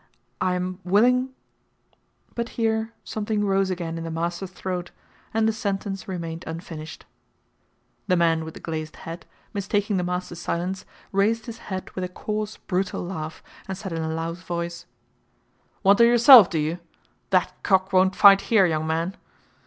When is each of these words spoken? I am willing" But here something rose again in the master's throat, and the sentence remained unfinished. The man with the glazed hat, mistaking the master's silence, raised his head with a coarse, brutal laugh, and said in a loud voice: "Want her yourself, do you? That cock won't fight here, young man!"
I 0.41 0.55
am 0.55 0.79
willing" 0.83 1.29
But 2.33 2.49
here 2.57 2.91
something 3.03 3.45
rose 3.45 3.69
again 3.69 3.99
in 3.99 4.03
the 4.03 4.09
master's 4.09 4.49
throat, 4.49 4.89
and 5.31 5.47
the 5.47 5.53
sentence 5.53 6.07
remained 6.07 6.43
unfinished. 6.47 7.05
The 8.07 8.15
man 8.15 8.43
with 8.43 8.55
the 8.55 8.59
glazed 8.59 8.95
hat, 8.95 9.25
mistaking 9.53 9.97
the 9.97 10.03
master's 10.03 10.39
silence, 10.41 10.85
raised 11.11 11.45
his 11.45 11.59
head 11.69 11.91
with 11.91 12.03
a 12.03 12.09
coarse, 12.09 12.57
brutal 12.57 13.03
laugh, 13.05 13.43
and 13.67 13.77
said 13.77 13.91
in 13.93 14.01
a 14.01 14.09
loud 14.09 14.39
voice: 14.39 14.87
"Want 15.83 15.99
her 15.99 16.05
yourself, 16.05 16.49
do 16.49 16.57
you? 16.57 16.79
That 17.29 17.53
cock 17.61 17.93
won't 17.93 18.15
fight 18.15 18.41
here, 18.49 18.65
young 18.65 18.87
man!" 18.87 19.15